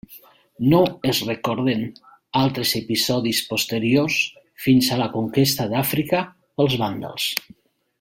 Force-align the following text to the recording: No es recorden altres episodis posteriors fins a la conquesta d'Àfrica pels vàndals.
No 0.69 0.77
es 1.11 1.19
recorden 1.27 1.83
altres 2.45 2.73
episodis 2.81 3.43
posteriors 3.53 4.19
fins 4.67 4.93
a 4.97 5.01
la 5.05 5.11
conquesta 5.19 5.73
d'Àfrica 5.75 6.27
pels 6.43 6.81
vàndals. 6.87 7.33